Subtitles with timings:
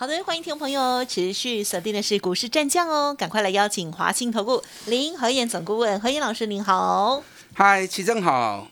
[0.00, 7.20] 好的，欢迎听众朋友持续锁定的是股市战将哦，赶快来邀请华兴投顾林何燕总顾问何燕老师，您好。
[7.52, 8.68] 嗨，齐正好，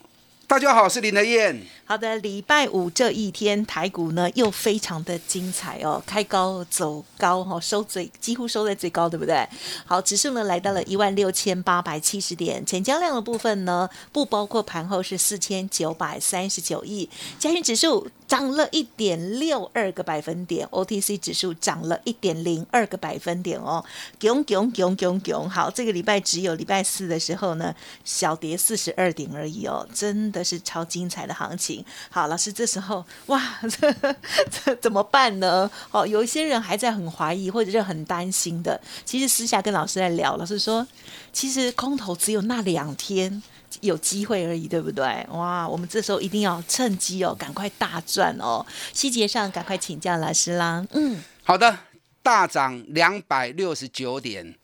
[0.47, 1.67] 大家好，我是林和燕。
[1.89, 9.49] 好的，礼拜五这一天台股呢又非常的精彩哦，开高走高哈，收最几乎收在最高，对不对？
[9.85, 23.85] 好，指数呢来到了一万六千八百七十点，成交量的部分呢不包括盘后是四千九百三十九亿，加权指数涨了一点六二个百分点，OTC 指数涨了一点零二个百分点哦，
[24.19, 27.73] 囧囧囧囧囧，好，这个礼拜只有礼拜四的时候呢
[28.05, 31.76] 小跌四十二点而已哦，真的是超精彩的行情。
[32.11, 33.95] 好，老师，这时候哇，这
[34.51, 35.71] 这怎么办呢？
[35.91, 38.81] 哦，有一些人还在很怀疑或者是很担心的。
[39.05, 40.87] 其实私下跟老师在聊，老师说，
[41.33, 43.43] 其实空头只有那两天
[43.81, 45.27] 有机会而已，对不对？
[45.31, 48.65] 哇，我们这时候一定要趁机哦，赶快大赚哦。
[48.93, 50.87] 细节上赶快请教老师啦。
[50.93, 51.79] 嗯，好的，
[52.23, 54.55] 大涨两百六十九点，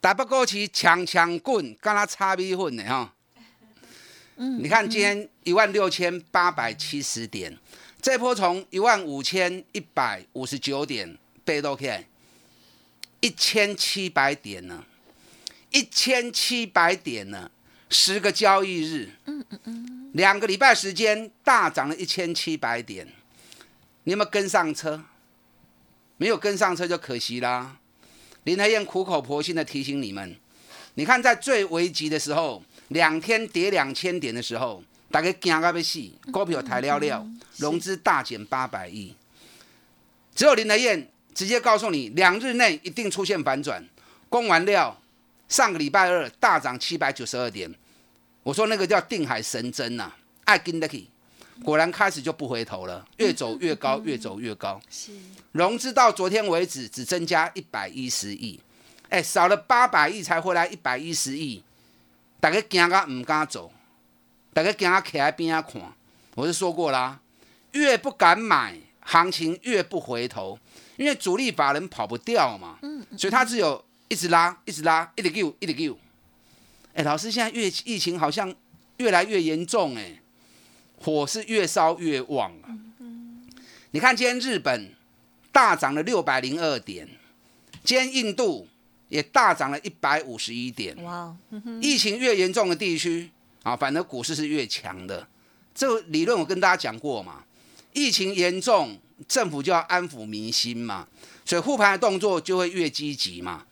[0.00, 3.12] 打不过去，强强棍，跟他擦米粉的哈。
[4.38, 7.56] 嗯，你看今天一万六千八百七十点，
[8.02, 12.04] 这波从一万五千一百五十九点背到来，
[13.20, 14.84] 一千七百点呢，
[15.70, 17.50] 一千七百点呢，
[17.88, 23.08] 十个交易日，嗯嗯嗯，两个礼拜时间大涨了一千七百点，
[24.04, 25.02] 你有没有跟上车？
[26.18, 27.78] 没有跟上车就可惜啦。
[28.44, 30.36] 林海燕苦口婆心的提醒你们，
[30.94, 32.62] 你看在最危急的时候。
[32.88, 36.00] 两天跌两千点的时候，大家惊到要死，
[36.32, 39.14] 股票抬了了，融资大减八百亿。
[40.34, 43.84] 只有林德燕直接告诉你，两日内一定出现反转。
[44.28, 45.00] 攻完料，
[45.48, 47.72] 上个礼拜二大涨七百九十二点，
[48.42, 50.12] 我说那个叫定海神针呐，
[50.44, 51.08] 爱跟得起，
[51.62, 54.80] 果然开始就不回头了，越走越高，越走越高。
[54.90, 55.12] 是，
[55.52, 58.60] 融资到昨天为止只增加一百一十亿，
[59.08, 61.62] 哎，少了八百亿才回来一百一十亿。
[62.38, 63.70] 大家惊啊，唔敢走；
[64.52, 65.80] 大家惊啊，企在边啊看。
[66.34, 67.18] 我是说过啦，
[67.72, 70.58] 越不敢买，行情越不回头，
[70.96, 72.78] 因为主力法人跑不掉嘛。
[72.82, 73.04] 嗯。
[73.16, 75.98] 所以他只有一直拉，一直拉，一直 Q，一直 Q。
[76.94, 78.54] 哎，老师，现在越疫情好像
[78.98, 80.20] 越来越严重，哎，
[81.00, 82.68] 火是越烧越旺啊。
[83.92, 84.94] 你看今天日本
[85.50, 87.08] 大涨了六百零二点，
[87.82, 88.68] 今天印度。
[89.08, 90.96] 也大涨了一百五十一点。
[91.02, 91.36] 哇！
[91.80, 93.30] 疫情越严重的地区
[93.62, 95.26] 啊，反而股市是越强的。
[95.74, 97.44] 这个理论我跟大家讲过嘛。
[97.92, 101.08] 疫情严重，政府就要安抚民心嘛，
[101.46, 103.64] 所以护盘的动作就会越积极嘛。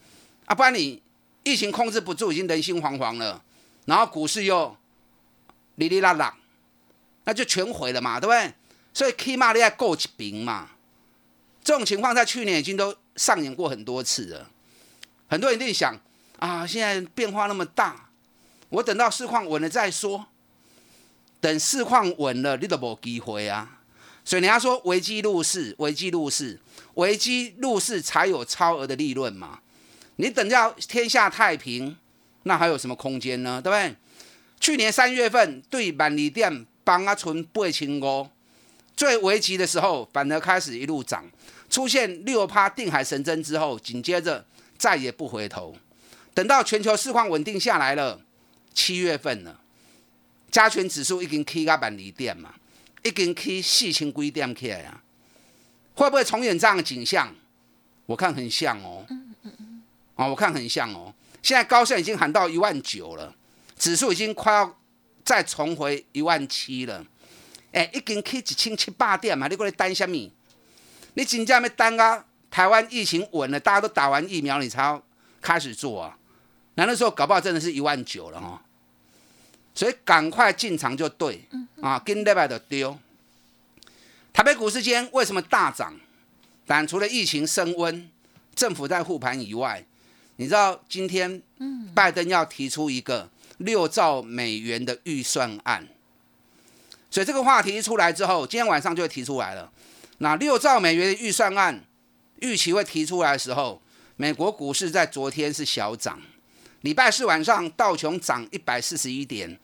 [0.46, 1.02] 啊，不然你
[1.42, 3.42] 疫情控制不住，已经人心惶惶了，
[3.84, 4.74] 然后股市又
[5.74, 6.34] 哩哩啦啦，
[7.24, 8.54] 那就全毁了嘛，对不对？
[8.94, 10.70] 所以起码你要够一平嘛。
[11.62, 14.50] 这种情况在去年已经都上演过很多次了。
[15.34, 15.98] 很多人一定想
[16.38, 18.08] 啊，现在变化那么大，
[18.68, 20.26] 我等到市况稳了再说。
[21.40, 23.80] 等市况稳了，你都没机会啊。
[24.24, 26.60] 所以人家说危机入市，危机入市，
[26.94, 29.58] 危机入市才有超额的利润嘛。
[30.16, 31.96] 你等到天下太平，
[32.44, 33.60] 那还有什么空间呢？
[33.60, 33.96] 对不对？
[34.60, 38.28] 去年三月份对万利店帮阿存八千五，
[38.96, 41.28] 最危急的时候反而开始一路涨，
[41.68, 44.46] 出现六趴定海神针之后，紧接着。
[44.84, 45.74] 再也不回头，
[46.34, 48.20] 等到全球市况稳定下来了，
[48.74, 49.58] 七月份了，
[50.50, 52.52] 加权指数已经 K 加板离点嘛，
[53.02, 55.02] 已经 K 四千几点起来啊，
[55.94, 57.34] 会不会重演这样的景象？
[58.04, 59.06] 我看很像哦，
[60.16, 61.14] 啊，我看很像哦。
[61.42, 63.34] 现在高盛已经喊到一万九了，
[63.78, 64.78] 指数已经快要
[65.24, 67.02] 再重回一万七了，
[67.72, 70.30] 哎，已经 K 一千七百点嘛，你过来担什么？
[71.14, 72.26] 你真正要担啊？
[72.54, 75.02] 台湾疫情稳了，大家都打完疫苗，你才要
[75.42, 76.16] 开始做啊？
[76.76, 78.62] 那那时候搞不好真的是一万九了哈，
[79.74, 81.48] 所以赶快进场就对
[81.82, 82.96] 啊，跟那边的丢。
[84.32, 85.98] 台北股市间为什么大涨？
[86.64, 88.08] 但除了疫情升温，
[88.54, 89.84] 政府在护盘以外，
[90.36, 91.42] 你知道今天
[91.92, 93.28] 拜登要提出一个
[93.58, 95.88] 六兆美元的预算案，
[97.10, 99.72] 所以这个话题一出来之后，今天晚上就会提出来了。
[100.18, 101.82] 那六兆美元的预算案。
[102.44, 103.80] 预期会提出来的时候，
[104.16, 106.20] 美国股市在昨天是小涨，
[106.82, 109.58] 礼拜四晚上道琼涨一百四十一点，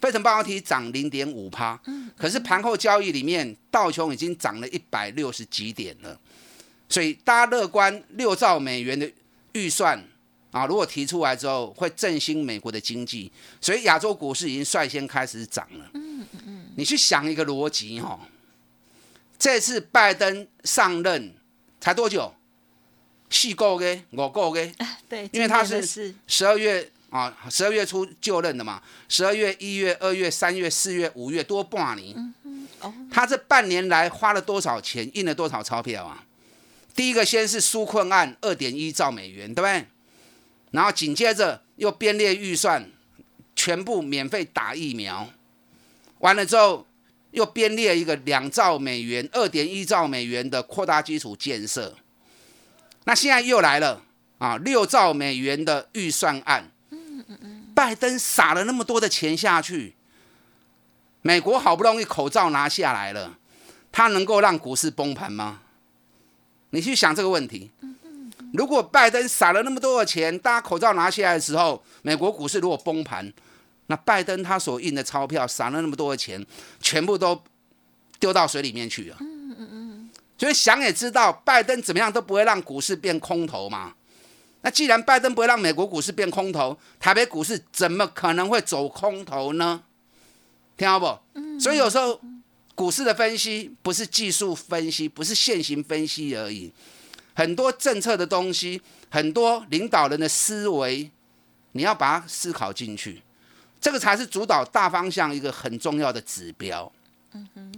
[0.00, 1.80] 费城半导体涨零点五趴。
[2.18, 6.18] 可是盘后交易里面，道琼已经涨了一百六十几点了。
[6.88, 9.10] 所以大家乐观六兆美元的
[9.52, 9.98] 预算
[10.50, 13.30] 啊，如果提出来之后，会振兴美国的经济。
[13.60, 15.90] 所以亚洲股市已经率先开始涨了。
[15.94, 18.18] 嗯嗯你去想一个逻辑哈，
[19.38, 21.32] 这次拜登上任
[21.84, 22.32] 才多久？
[23.28, 24.74] 四个月、五个月，
[25.06, 32.14] 对，因为他是十二月啊，十二月初就任的嘛，十二月、一月、二月、三月、四月、五月多半年。
[32.16, 36.24] 嗯嗯，哦，他这半年来花了多少钱，印了多少钞票啊？
[36.94, 39.84] 第一个先是纾困案，二点一兆美元，对不对？
[40.70, 42.90] 然后紧接着又编列预算，
[43.54, 45.28] 全部免费打疫苗。
[46.20, 46.86] 完了之后，
[47.34, 51.94] 又编列一个两兆美元、二点一兆美元的扩大基础建设。
[53.04, 54.00] 那现在又来了
[54.38, 56.70] 啊，六兆美元的预算案。
[56.90, 57.66] 嗯嗯嗯。
[57.74, 59.96] 拜登撒了那么多的钱下去，
[61.22, 63.36] 美国好不容易口罩拿下来了，
[63.90, 65.60] 他能够让股市崩盘吗？
[66.70, 67.72] 你去想这个问题。
[68.52, 73.32] 如果拜登撒了那么多的钱，大家口罩拿下来的时候，美国股市如果崩盘，
[73.86, 76.44] 那拜登他所印的钞票撒了那么多的钱，
[76.80, 77.42] 全部都
[78.18, 79.16] 丢到水里面去了。
[79.20, 83.94] 嗯嗯嗯所以想也知道，拜登怎么样都不会让股市变空头嘛。
[84.62, 89.82] 那既然拜登不会让美国股市变空头，台北股市怎么可能会走空头呢？
[90.76, 91.18] 听到不？
[91.60, 92.20] 所以有时候
[92.74, 96.72] 股市的分析不是技术分析，不是现行分析而已。
[97.34, 98.80] 很多政策的东西，
[99.10, 101.10] 很多领导人的思维，
[101.72, 103.22] 你要把它思考进去，
[103.84, 106.90] 这个才是主导大方向一个很重要的指标。
[107.32, 107.72] 嗯哼。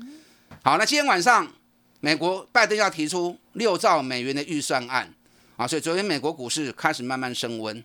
[0.63, 1.53] 好，那今天晚上。
[1.99, 5.13] 美国拜登要提出六兆美元的预算案。
[5.57, 7.83] 啊，所以昨天美国股市开始慢慢升温，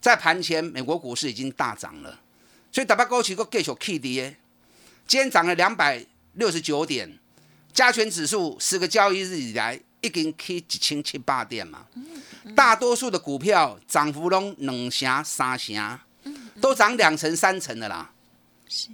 [0.00, 2.18] 在盘前美国股市已经大涨了，
[2.72, 4.36] 所以大把高企个继续 K 跌，
[5.06, 7.18] 今天涨了两百六十九点，
[7.72, 11.86] 加权指数十个交易日以来已经 K 一千七八点嘛，
[12.56, 15.98] 大多数的股票涨幅拢两成三成，
[16.60, 18.10] 都涨两成三成的啦，
[18.68, 18.88] 是，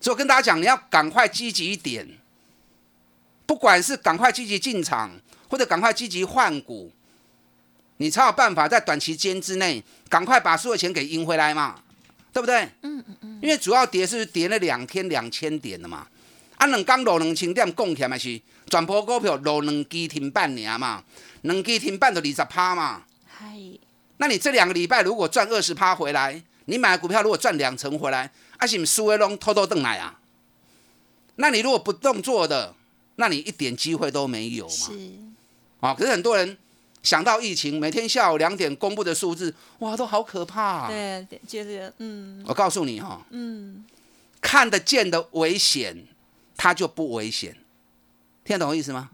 [0.00, 2.08] 所以我跟大家讲，你要赶快积极一点。
[3.46, 5.10] 不管是赶快积极进场，
[5.48, 6.92] 或者赶快积极换股，
[7.96, 11.82] 你才有办法在短期间之内赶快把所有钱给赢回来嘛，
[12.30, 12.68] 对不对？
[12.82, 13.38] 嗯嗯嗯。
[13.40, 16.06] 因为主要跌是跌了两天两千点的嘛，
[16.56, 21.02] 啊，两刚落两千点贡献的是转波股票落两基停半年嘛，
[21.40, 23.02] 两基停半就二十趴嘛。
[23.26, 23.46] 嗨。
[24.18, 30.20] 那你这两个礼拜如果赚二十趴回来，你买股票如果赚两成回来，啊，是不是输的拢偷偷瞪来啊？
[31.36, 32.74] 那你如果不动作的，
[33.16, 34.72] 那你一点机会都没有嘛？
[34.74, 35.10] 是
[35.80, 36.58] 啊，可是很多人
[37.02, 40.88] 想到疫情，每天下午两点公布的数字，哇，都好可怕。
[40.88, 43.84] 对，觉得嗯，我告诉你哈，嗯，
[44.40, 46.04] 看得见的危险，
[46.56, 47.56] 它就不危险。
[48.44, 49.10] 听得懂我意思吗？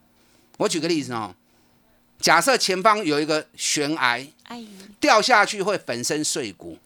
[0.57, 1.35] 我举个例子哦，
[2.19, 4.27] 假设前方有一个悬崖，
[4.99, 6.79] 掉下去会粉身碎骨，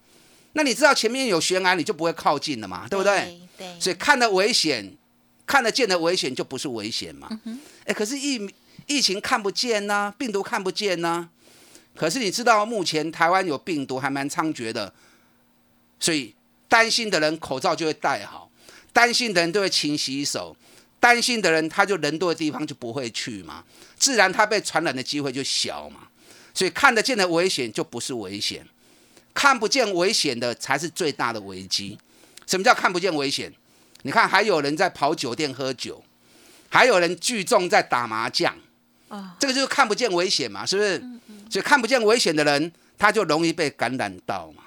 [0.59, 3.41] 那你知道前面有悬崖，你就不会靠近了嘛，对不对？
[3.57, 4.93] 对，所以看得危险。
[5.47, 7.27] 看得见的危险就不是危险嘛？
[7.87, 8.39] 哎，可是疫
[8.87, 11.31] 疫情看不见呢，病毒看不见呢。
[11.97, 14.93] 可是你知道目前台湾有病毒还蛮猖獗的，
[15.99, 16.35] 所以
[16.69, 18.51] 担心的人口罩就会戴好，
[18.93, 20.55] 担心的人都会勤洗手，
[21.01, 23.65] 担心的人他就人多的地方就不会去嘛，
[23.97, 26.01] 自然他被传染的机会就小嘛。
[26.53, 28.67] 所以看得见的危险就不是危险，
[29.39, 31.97] 看不见危险的才是最大的危机。
[32.45, 33.53] 什么叫看不见危险？
[34.03, 36.03] 你看，还有人在跑酒店喝酒，
[36.69, 38.53] 还有人聚众在打麻将，
[39.07, 40.99] 啊，这个就是看不见危险嘛，是不是？
[41.49, 44.65] 所以看不见危险的人，他就容易被感染到嘛，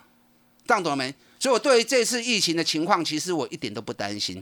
[0.65, 1.13] 这样懂了没？
[1.37, 4.41] 所以我对于这次疫情的情况，其实我一点都不担心，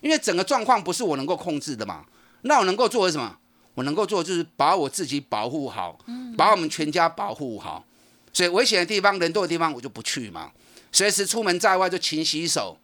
[0.00, 2.06] 因为整个状况不是我能够控制的嘛。
[2.40, 3.36] 那我能够做的什么？
[3.74, 5.98] 我能够做就是把我自己保护好，
[6.34, 7.84] 把我们全家保护好。
[8.32, 10.52] 所以危险的地方、人多的地方，我就不去嘛。
[10.92, 12.78] 随时出门在外就勤洗手。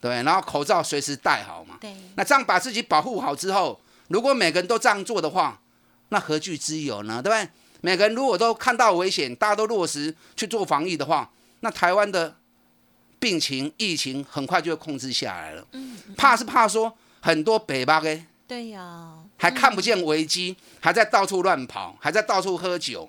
[0.00, 1.76] 对，然后口罩随时戴好嘛。
[1.80, 1.94] 对。
[2.16, 3.78] 那这样把自己保护好之后，
[4.08, 5.60] 如果每个人都这样做的话，
[6.08, 7.22] 那何惧之有呢？
[7.22, 7.48] 对不对？
[7.82, 11.30] 每个人如果都看到危险，大家都落实去做防疫的话，
[11.60, 12.34] 那台湾的
[13.18, 15.66] 病情、疫情很快就会控制下来了。
[15.72, 15.98] 嗯。
[16.16, 18.18] 怕是怕说很多北巴的。
[18.48, 19.14] 对呀。
[19.36, 23.08] 还看不见危机，还在到处乱跑，还在到处喝酒，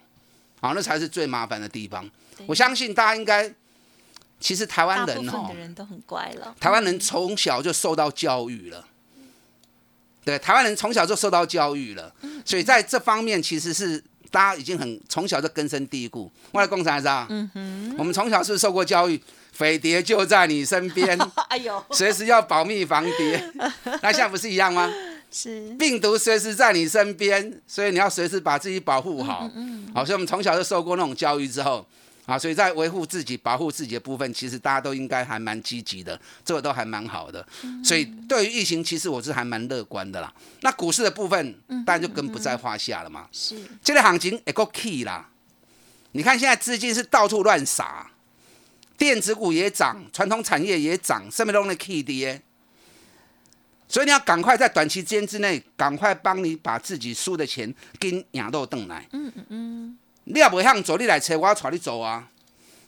[0.62, 2.10] 啊，那才是最麻烦的地方。
[2.48, 3.54] 我相信大家应该。
[4.44, 6.56] 其实台湾人哈，人都很乖了。
[6.60, 8.88] 台湾人从小就受到教育了，
[10.26, 12.12] 对，台湾人从小就受到教育了，
[12.44, 16.32] 所以在这方面其实是大家已经很从小就根深蒂固。
[16.52, 21.16] 我来共产党，嗯哼，我们从小是受过教育，匪谍就在你身边，
[21.50, 23.48] 哎呦，随时要保密防谍。
[24.02, 24.92] 那现在不是一样吗？
[25.32, 29.50] 是，病毒随时在你身边，所以你要随时把自己保护好。
[29.56, 31.86] 嗯，好，所以我们从小就受过那种教育之后。
[32.28, 37.46] 啊，所以在维护自己、保护自己的部分，其实大家都应该还蛮积极的，这个都还蛮好的。
[37.84, 40.32] 所以对于疫情，其实我是还蛮乐观的啦。
[40.62, 43.28] 那股市的部分，当然就更不在话下了嘛。
[43.32, 45.28] 是，这个行情也够 key 啦。
[46.12, 48.12] 你看现在资金是到处乱撒，
[48.98, 52.42] 电子股也涨，传统产业也涨，什么都的 key 跌。
[53.92, 59.06] 所以你要赶快在短期间之内，赶快帮你把自己输的钱跟养豆邓来。
[59.12, 59.98] 嗯嗯嗯。
[60.24, 62.26] 你也不向走，你来车，我要带你走啊！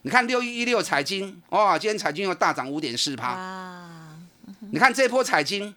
[0.03, 4.15] 你看六一一六彩金，哇，今天彩金又大涨五点四趴。
[4.71, 5.75] 你看这波彩金，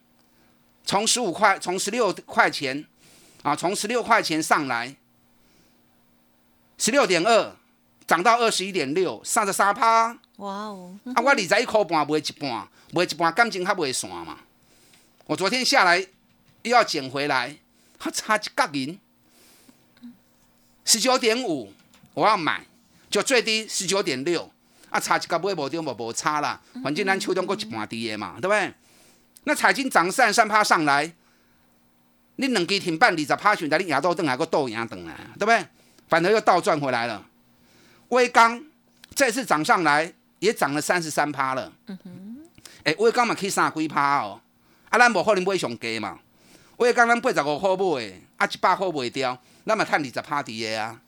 [0.85, 2.85] 从十五块，从十六块钱，
[3.43, 4.95] 啊，从十六块钱上来，
[6.79, 7.57] 十六点二，
[8.07, 10.17] 涨到二十一点六，三十三趴。
[10.37, 10.97] 哇哦！
[11.17, 14.39] 啊，我二十一块半卖一半，卖一半感情还卖散嘛。
[15.27, 15.99] 我昨天下来
[16.63, 17.57] 又要捡回来，
[17.99, 18.99] 还差一角银。
[20.85, 21.73] 十九点五，
[22.15, 22.65] 我要买，
[23.11, 24.49] 就最低十九点六，
[24.89, 28.73] 啊，差一角买无丢无无差啦，反正咱手中过一半低的嘛，对不对？
[29.45, 31.13] 那彩金涨三三趴上来，
[32.37, 35.67] 你两支停板二十趴选择你亚洲灯还个豆芽等来，对不对？
[36.09, 37.27] 反而又倒转回来了。
[38.11, 38.65] 威钢
[39.15, 41.73] 再次涨上来也涨了三十三趴了。
[41.87, 42.49] 嗯哼，
[42.85, 44.41] 哎，威钢嘛可以三几趴哦，
[44.97, 46.19] 啊，咱无可能买上低嘛。
[46.79, 49.39] 威钢咱八十五块买，啊，一百块卖掉。
[49.67, 51.01] 咱嘛趁二十趴底的啊，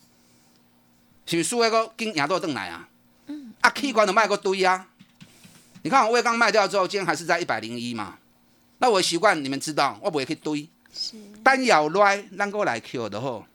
[1.24, 2.88] 是输迄个跟亚多邓来啊，
[3.26, 4.88] 嗯，啊，K 管的卖个堆啊，
[5.82, 8.18] 你看我威刚卖掉之后，今天还是在一百零一嘛，
[8.78, 11.16] 那我习惯你们知道，我不会去堆，是。
[11.44, 13.46] 单咬来让过来 Q 的吼，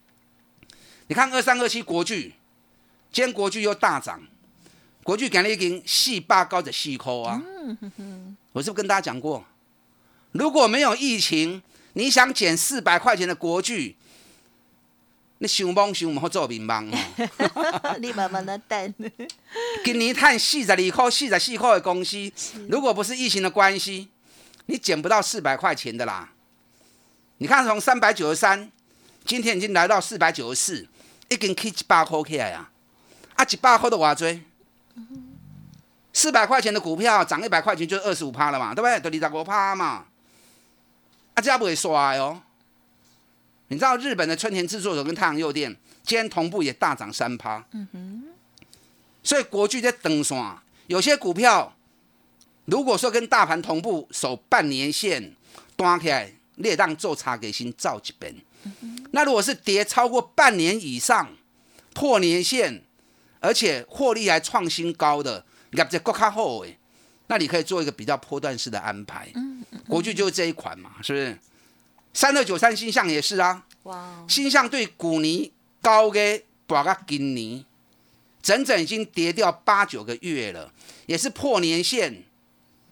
[1.08, 2.34] 你看二三二七国巨，
[3.12, 4.22] 今天国巨又大涨，
[5.04, 7.42] 国巨今日已经四百九十四块啊，
[8.54, 9.44] 我是不是跟大家讲过，
[10.34, 11.64] 如果没有疫情，
[11.94, 13.96] 你想减四百块钱的国巨？
[15.40, 16.98] 你想帮想唔好做面忙哦。
[18.00, 18.94] 你慢慢的等。
[19.84, 22.32] 今年赚四十二块、四十四块的公司，
[22.70, 24.10] 如果不是疫情的关系，
[24.68, 26.30] 你减不到四百块钱的啦。
[27.40, 28.72] 你看，从三百九十三，
[29.26, 30.88] 今天已经来到四百九十四，
[31.30, 32.72] 已经 K 一百块起来啊！
[33.36, 34.42] 啊，一百块的话追，
[36.14, 39.20] 四百块钱的股票涨一百块钱就二十五趴了嘛，对不对？
[39.20, 40.06] 就二十五趴嘛。
[41.34, 42.42] 啊，这不会衰哦。
[43.70, 48.24] 你知道日本的春田制作所跟太阳诱电今天同步也大涨三趴，嗯哼，
[49.24, 50.62] 所以国巨在等啥？
[50.88, 51.76] 有些股票
[52.66, 55.34] 如果说跟大盘同步守半年线，
[55.76, 58.36] 端起来列当做差给新造几本，
[59.12, 61.30] 那如果是跌超过半年以上
[61.94, 62.84] 破年线，
[63.40, 66.78] 而且获利还创新高的，业绩更加好诶，
[67.28, 69.32] 那你可以做一个比较波段式的安排。
[69.36, 71.38] 嗯，国巨就是这一款嘛，是不是？
[72.14, 74.24] 三二九三星象也是啊，哇！
[74.28, 75.52] 星象对股尼
[75.82, 77.66] 高嘅，把个今年
[78.42, 80.72] 整整已经跌掉八九个月了，
[81.06, 82.24] 也是破年线。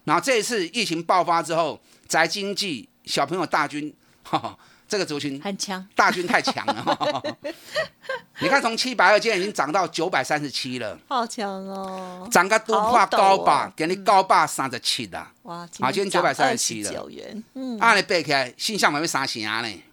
[0.06, 4.58] 然后这一次疫情爆发之后，宅经济小朋友大军，哈哈。
[4.92, 7.38] 这个族群很强，大军太强了。
[8.42, 12.28] 你看，从七百二现在已经涨到九百三十七了，好强哦！
[12.30, 15.32] 涨个多跨高吧，给你高霸三十七啦。
[15.44, 17.08] 哇，今天九百三十七了。
[17.54, 19.84] 嗯，按你背起来，新向还没三成呢。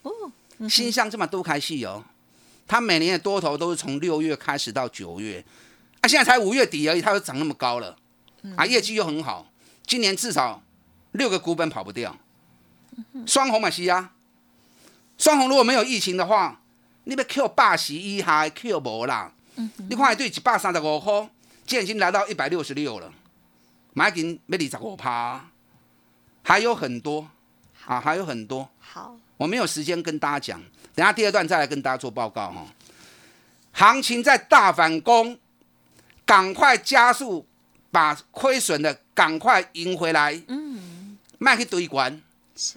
[0.00, 0.10] 哦，
[0.66, 2.02] 新向这么多开戏哦，
[2.66, 5.44] 它每年的多头都是从六月开始到九月，
[6.00, 7.94] 啊，现在才五月底而已，它就涨那么高了。
[8.56, 9.46] 啊，业绩又很好，
[9.86, 10.62] 今年至少
[11.12, 12.16] 六个股本跑不掉。
[13.26, 14.12] 双红马西亚。
[15.18, 16.60] 双红如果没有疫情的话，
[17.04, 19.32] 你要 Q 八十一还 Q 无啦。
[19.88, 21.12] 你看对一百三十五块，
[21.66, 23.12] 现在已经来到一百六十六了，
[23.92, 25.44] 买紧要二十五趴，
[26.42, 27.28] 还有很多
[27.84, 28.68] 啊，还有很多。
[28.78, 30.62] 好，我没有时间跟大家讲，
[30.94, 32.64] 等下第二段再来跟大家做报告哈。
[33.72, 35.36] 行情在大反攻，
[36.24, 37.44] 赶快加速，
[37.90, 40.40] 把亏损的赶快赢回来。
[40.46, 42.22] 嗯，卖去堆关。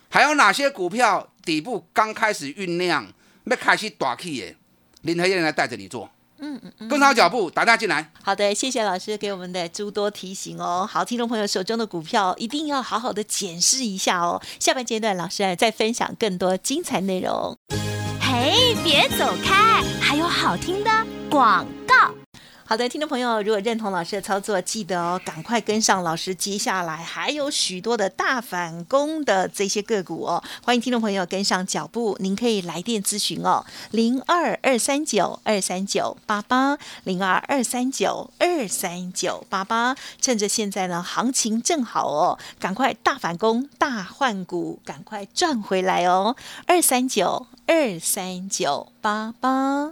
[0.09, 1.30] 还有哪些股票？
[1.43, 3.07] 底部刚开始酝酿，
[3.45, 4.55] 要开始大起的，
[5.01, 8.11] 林和燕来带着你做，嗯嗯嗯，跟上脚步，打进来。
[8.23, 10.87] 好的，谢谢老师给我们的诸多提醒哦。
[10.89, 14.41] 好，听众朋友手中的股票一定要好好的检视一下哦。
[14.59, 17.57] 下半阶段老师再分享更多精彩内容。
[18.19, 20.91] 嘿，别走开，还有好听的
[21.29, 22.13] 广告。
[22.71, 26.33] 好的，听众朋友，如果认同老师的操作，记得哦，赶快跟上老师。
[26.33, 32.15] 接下来还有许多的大反攻的这些个股哦，欢迎听众朋友跟上脚步。
[32.21, 39.97] 您可以来电咨询哦，零二二三九二三九八八，零二二三九二三九八八。
[40.21, 46.37] 趁着现在呢，行情正好哦，赶快大反攻、大换股，赶快赚回来哦，
[46.67, 49.91] 二三九二三九八八。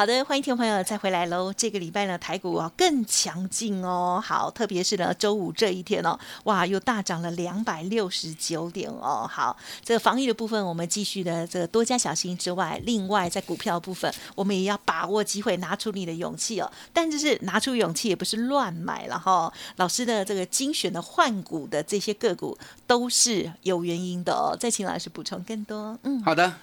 [0.00, 1.52] 好的，欢迎听众朋友再回来喽。
[1.52, 4.18] 这个礼拜呢，台股啊更强劲哦。
[4.24, 9.28] 好，特别是呢周五这一天哦，哇，又大涨了两百六十九点哦。
[9.30, 9.54] 好，
[9.84, 16.72] 这个防疫的部分我们继续的这个多加小心之外，另外在股票部分，我们也要把握机会，拿出你的勇气哦。
[16.94, 19.52] 但就是拿出勇气，也不是乱买了哈。
[19.76, 24.56] 老师的这个精选的换股的这些个股都是有原因的哦。
[24.58, 25.98] 再请老师补充更多。
[26.04, 26.54] 嗯，好的。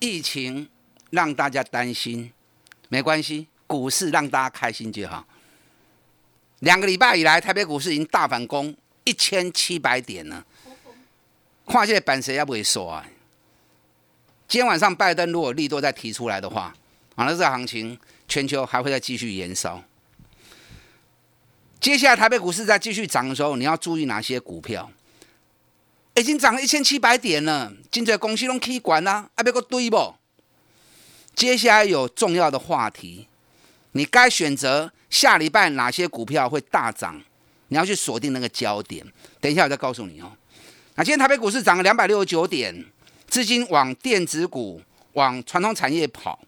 [0.00, 0.70] 疫情
[1.10, 2.32] 让大家担心。
[2.92, 5.26] 没关系，股市让大家开心就好。
[6.58, 10.44] 两个礼拜以来，台北股市已经大反攻一千七百点了。
[11.64, 13.06] 跨界板谁要不会说啊？
[14.46, 16.74] 今天晚上拜登如果利多再提出来的话，
[17.14, 19.82] 完了这个行情全球还会再继续延烧。
[21.80, 24.92] 接下来台北股市再继续涨的时候，你要注意哪些股票？
[26.16, 30.14] 已经涨了一千七百点了，今在公司拢以管啦，还别个堆不？
[31.34, 33.26] 接下来有重要的话题，
[33.92, 37.20] 你该选择下礼拜哪些股票会大涨？
[37.68, 39.04] 你要去锁定那个焦点。
[39.40, 40.30] 等一下我再告诉你哦。
[40.94, 42.84] 那今天台北股市涨了两百六十九点，
[43.26, 44.82] 资金往电子股、
[45.14, 46.38] 往传统产业跑，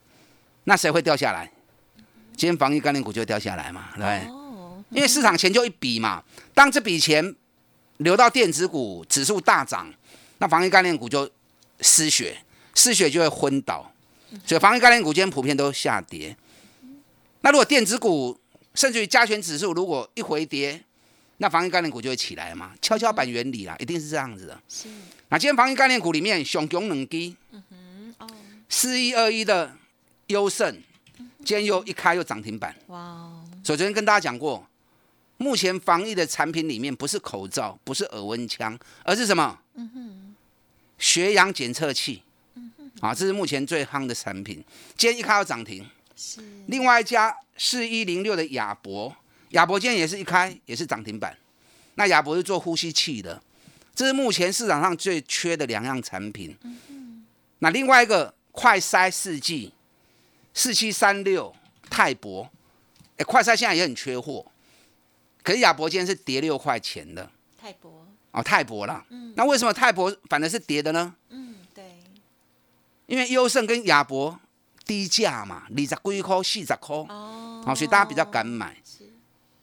[0.64, 1.50] 那谁会掉下来？
[2.36, 4.44] 今天防疫概念股就会掉下来嘛，对不对？
[4.90, 6.22] 因为市场钱就一笔嘛，
[6.52, 7.34] 当这笔钱
[7.96, 9.90] 流到电子股，指数大涨，
[10.38, 11.28] 那防疫概念股就
[11.80, 12.36] 失血，
[12.74, 13.90] 失血就会昏倒。
[14.44, 16.36] 所以防疫概念股今天普遍都下跌。
[17.40, 18.38] 那如果电子股
[18.74, 20.82] 甚至于加权指数如果一回跌，
[21.36, 22.72] 那防疫概念股就会起来嘛？
[22.80, 24.60] 跷跷板原理啦，一定是这样子的。
[24.68, 24.88] 是。
[25.28, 28.26] 那今天防疫概念股里面，熊熊冷基，嗯哼，哦，
[28.68, 29.76] 四一二一的
[30.28, 30.76] 优胜，
[31.44, 32.74] 今天又一开又涨停板。
[32.88, 33.30] 哇。
[33.62, 34.66] 所以昨天跟大家讲过，
[35.36, 39.60] 目前防疫的产品里面不是口罩，不是耳温枪，而是什么？
[39.74, 40.34] 嗯哼，
[40.98, 42.23] 血氧检测器。
[43.04, 44.64] 啊，这是目前最夯的产品。
[44.96, 45.86] 今天一开要涨停，
[46.16, 49.14] 是另外一家四一零六的亚博，
[49.50, 51.36] 亚博今天也是一开也是涨停板。
[51.96, 53.42] 那亚博是做呼吸器的，
[53.94, 56.56] 这是目前市场上最缺的两样产品。
[57.58, 59.74] 那另外一个快筛试剂
[60.54, 61.54] 四七三六
[61.90, 62.50] 泰博，
[63.18, 64.46] 哎，快筛现在也很缺货，
[65.42, 67.30] 可是亚博今天是跌六块钱的。
[67.60, 69.04] 泰博哦，泰博啦。
[69.10, 71.14] 嗯，那为什么泰博反而是跌的呢？
[73.06, 74.38] 因为优胜跟亚博
[74.84, 78.76] 低价嘛，二十几块、四十块，哦，所以大家比较敢买。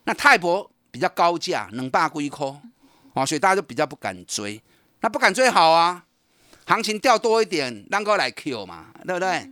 [0.03, 2.47] 那泰博比较高价，能霸几块，
[3.13, 4.61] 哦，所以大家就比较不敢追。
[5.01, 6.03] 那不敢追好啊，
[6.65, 9.49] 行情掉多一点，让哥来 Q 嘛，对不对？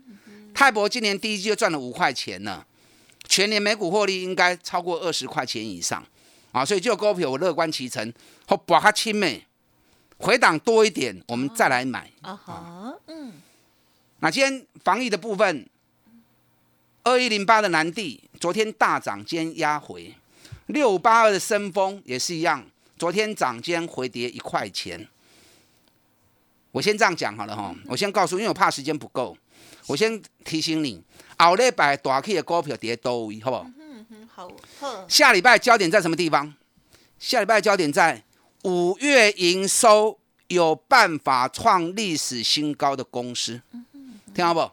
[0.54, 2.66] 泰博今年第一季就赚了五块钱了，
[3.28, 6.04] 全年每股获利应该超过二十块钱以上，
[6.52, 8.12] 啊，所以就股票我乐观其成，
[8.48, 9.46] 和博它亲美，
[10.18, 12.12] 回档多一点，我们再来买。
[12.22, 13.34] 啊哈，嗯。
[14.22, 15.66] 那今天防疫的部分，
[17.04, 20.14] 二一零八的南地昨天大涨，今天压回；
[20.68, 22.66] 六八二的深丰也是一样，
[22.98, 25.08] 昨天涨，今天回跌一块钱。
[26.72, 29.36] 我先这样讲好了哈，我先告诉，因为我怕时间不够，
[29.88, 31.02] 我先提醒你，
[31.38, 33.66] 后礼拜大 K 的股票跌多位，好不好？
[33.80, 34.52] 嗯嗯，好。
[35.08, 36.54] 下礼拜焦点在什么地方？
[37.18, 38.22] 下礼拜焦点在
[38.64, 43.62] 五月营收有办法创历史新高的公司。
[44.34, 44.72] 听好不？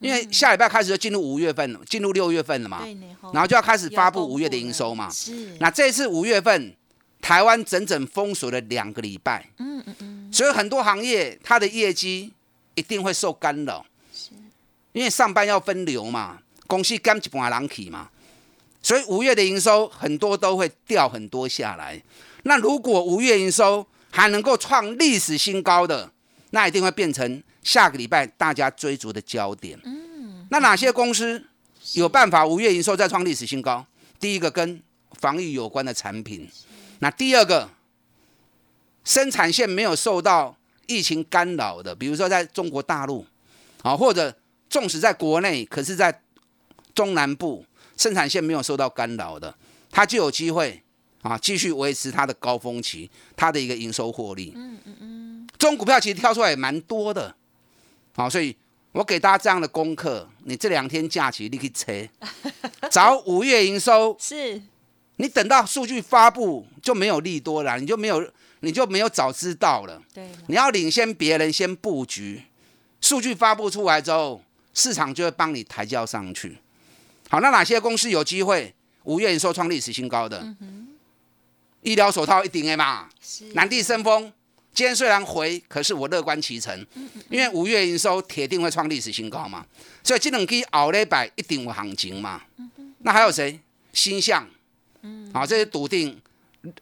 [0.00, 2.86] 因为下礼拜开始就进入五月份了，进入六月份了嘛，
[3.32, 5.10] 然后就要开始发布五月的营收嘛。
[5.10, 5.56] 是。
[5.58, 6.72] 那这次五月份，
[7.20, 9.44] 台湾整整封锁了两个礼拜。
[9.58, 10.32] 嗯嗯嗯。
[10.32, 12.32] 所以很多行业它的业绩
[12.76, 13.84] 一定会受干扰。
[14.14, 14.30] 是。
[14.92, 18.08] 因为上班要分流嘛，公司干一半人去嘛，
[18.80, 22.00] 所以五月的营收很多都会掉很多下来。
[22.44, 26.12] 那如果五月营收还能够创历史新高的，
[26.50, 29.78] 那一定会变成下个礼拜大家追逐的焦点。
[29.84, 31.44] 嗯，那哪些公司
[31.92, 33.84] 有办法五月营收再创历史新高。
[34.18, 34.82] 第一个跟
[35.20, 36.48] 防疫有关的产品，
[37.00, 37.68] 那第二个
[39.04, 43.26] 生产线没有受到疫情干扰的，比如说在中国大陆
[43.82, 44.34] 啊，或者
[44.70, 46.22] 纵使在国内，可是在
[46.94, 47.66] 中南部
[47.98, 49.54] 生产线没有受到干扰的，
[49.90, 50.82] 它就有机会
[51.20, 54.54] 啊继续维持它的高峰期，它的一个营收获利。
[54.56, 57.36] 嗯嗯嗯，这种股票其实挑出来也蛮多的，
[58.18, 58.54] 好，所以。
[58.92, 62.08] 我给大家这样的功课，你这两天假期你可以切，
[62.90, 64.60] 找五月营收是，
[65.16, 68.28] 你等到数据发布就没有利多了，你就没有
[68.60, 70.02] 你就没有早知道了。
[70.12, 72.42] 对，你要领先别人先布局，
[73.00, 76.58] 数据发布出来之后，市场就会帮你抬轿上去。
[77.28, 80.42] 好，那哪些公司有机会五月营收创历史新高的？
[81.82, 83.08] 医疗手套一顶 A 嘛，
[83.52, 84.32] 南地生风。
[84.74, 86.86] 今天虽然回，可是我乐观其成，
[87.28, 89.66] 因为五月营收铁定会创历史新高嘛，
[90.04, 92.42] 所以这两支熬了一百一定有行情嘛。
[92.98, 93.58] 那还有谁？
[93.92, 94.48] 新向，
[95.32, 96.20] 好，这些笃定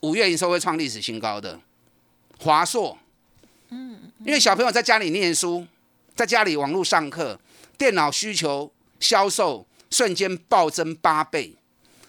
[0.00, 1.58] 五月营收会创历史新高的
[2.38, 2.98] 华硕，
[3.70, 5.66] 因为小朋友在家里念书，
[6.14, 7.40] 在家里网络上课，
[7.78, 8.70] 电脑需求
[9.00, 11.56] 销售瞬间暴增八倍，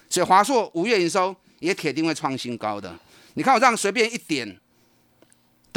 [0.10, 2.94] 所以华硕五月营收也铁定会创新高的。
[3.36, 4.60] 你看我这样随便一点。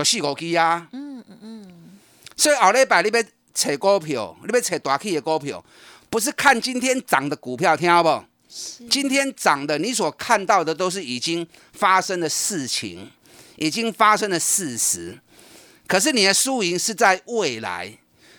[0.00, 1.98] 都四五 G 啊，嗯嗯嗯，
[2.34, 5.62] 所以后礼拜你要找股票，你要找大起的股票，
[6.08, 8.24] 不是看今天涨的股票，听到不？
[8.88, 13.10] 今天涨的，你所看到的都是已经发生的事情，
[13.56, 15.18] 已经发生的事实。
[15.86, 17.92] 可是你的输赢是在未来，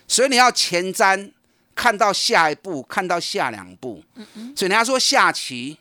[0.08, 1.32] 所以你要前瞻，
[1.76, 4.04] 看到下一步，看到下两步。
[4.16, 5.78] 嗯嗯，所以人家说下棋。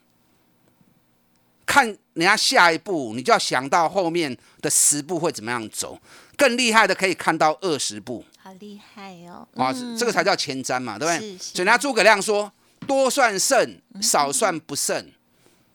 [1.71, 5.97] 看人家下一步，你就要想到后面的十步会怎么样走。
[6.37, 9.47] 更厉害的可以看到二十步，好厉害哦！
[9.55, 11.39] 啊，这个才叫前瞻嘛，对不对？
[11.39, 12.51] 所以人家诸葛亮说
[12.89, 15.13] ：“多算胜，少算不胜。”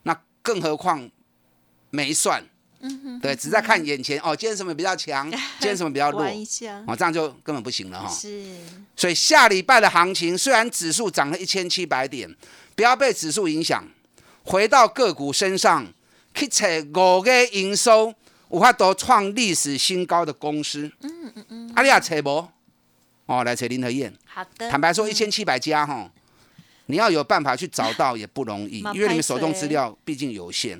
[0.04, 1.10] 那更何况
[1.92, 2.44] 没算，
[3.22, 4.36] 对，只在看眼前哦。
[4.36, 5.32] 今天什么比较强？
[5.32, 6.26] 今天什么比较弱？
[6.88, 8.10] 哦，这样就根本不行了哈。
[8.10, 8.54] 是。
[8.98, 12.36] 所以下礼拜的行情，虽然指数涨了一千七百点，
[12.76, 13.88] 不要被指数影响。
[14.46, 15.86] 回到个股身上，
[16.34, 18.14] 去找五个营收
[18.50, 20.92] 有法度创历史新高的公司。
[21.02, 21.72] 嗯嗯嗯。
[21.76, 22.48] 阿里亚找无？
[23.26, 24.14] 哦，来找林和燕。
[24.26, 24.70] 好的。
[24.70, 26.12] 坦白说，一千七百家哈，
[26.86, 30.80] 你要有办法去找到 也不容易，因为你们手中资料毕竟有限。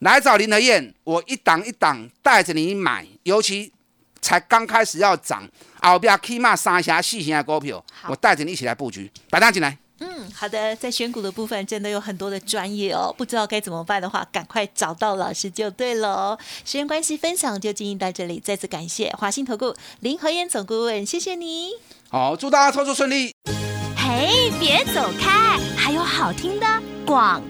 [0.00, 3.72] 来找林和燕，我一档一档带着你买，尤其
[4.20, 5.48] 才刚开始要涨，
[5.82, 9.78] 后边起码三峡四峡的股票，我带着你一起来布局，摆单进来。
[10.30, 16.38] 嗯，好的，在选股的部分真的有很多的专业哦，不知道该怎么办的话，赶快找到老师就对了哦。
[16.64, 21.70] 时间关系，分享就进行到这里，再次感谢华信投顾林和燕总顾问，谢谢你。
[22.08, 23.32] 好，祝大家操作顺利。
[23.96, 26.66] 嘿，别走开，还有好听的
[27.06, 27.42] 广。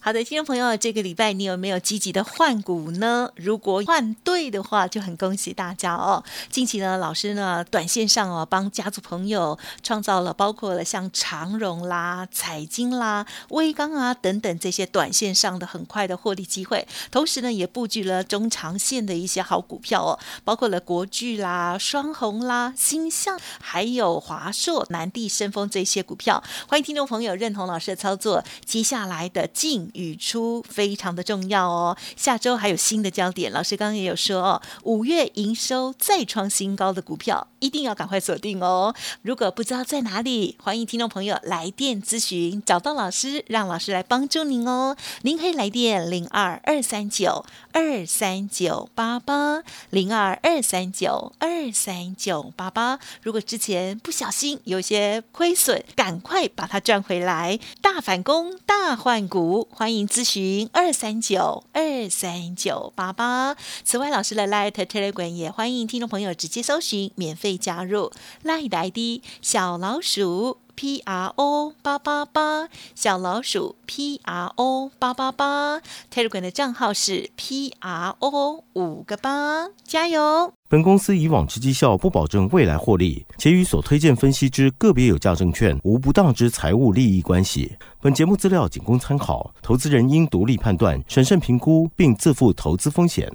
[0.00, 3.28] 好的，听众朋友，这个礼拜你有没有积极的换股呢？
[3.34, 6.22] 如果换对的话，就很恭喜大家哦。
[6.48, 26.44] 近期呢，老师呢，短线上哦，帮家族朋友创造了包括了像长荣啦、彩金啦、威刚啊等等这些短线上的很快的获利机会，同时呢，也布局了中长线的一些好股票哦，包括了国巨啦、双红啦、星象，还有华硕、南地、深丰这些股票。
[26.68, 29.45] 欢迎听众朋友认同老师的操作，接下来的。
[29.46, 31.96] 进与出非常的重要哦。
[32.16, 38.94] 下周还有新的焦点，老师刚刚也有说哦，五月营收再创新高的股票一定要赶快锁定哦。
[39.22, 44.96] 如果不知道在哪里，欢迎听众朋友来电咨询，找到老师，让老师来帮助您哦。
[45.22, 47.44] 您可以来电零二二三九
[47.76, 52.98] 二三九八八零二二三九二三九八八。
[53.22, 59.68] 如果之前不小心有些亏损，赶快把它赚回来，大反攻，大换股。
[59.70, 63.54] 欢迎咨询二三九二三九八八。
[63.84, 68.10] 此外，老师的 Light Telegram 也欢迎听众朋友直接搜寻，免费加入
[68.42, 70.65] Light ID 小老鼠。
[70.76, 75.80] P R O 八八八小老鼠 P R O 八八八
[76.12, 80.52] Telegram 的账号是 P R O 五个八，加油！
[80.68, 87.76] 本公司以往之绩效不保证未来获利，且与所推荐分析之个别有价证券无不当之财务利益关系。
[88.02, 93.34] 本节目资料仅供参考，投资人应独立判断、审慎评估，并自负投资风险。